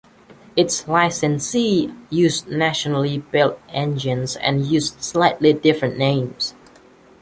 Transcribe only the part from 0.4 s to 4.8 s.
Each licensee used nationally built engines and